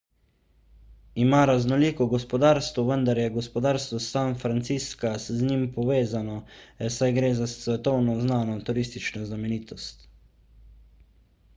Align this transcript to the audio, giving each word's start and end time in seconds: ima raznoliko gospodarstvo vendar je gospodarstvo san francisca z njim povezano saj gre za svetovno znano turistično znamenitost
ima 1.23 1.41
raznoliko 1.49 2.05
gospodarstvo 2.13 2.85
vendar 2.87 3.19
je 3.23 3.27
gospodarstvo 3.35 3.99
san 4.05 4.33
francisca 4.45 5.11
z 5.27 5.47
njim 5.51 5.67
povezano 5.77 6.39
saj 6.97 7.15
gre 7.19 7.31
za 7.43 7.49
svetovno 7.53 8.17
znano 8.25 8.57
turistično 8.71 9.31
znamenitost 9.33 10.09